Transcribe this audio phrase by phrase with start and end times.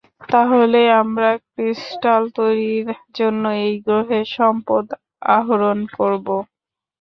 [0.29, 2.87] তাহলে আমরা ক্রিস্টাল তৈরির
[3.17, 4.85] জন্য এই গ্রহে সম্পদ
[5.37, 6.35] আহোরণ করবো!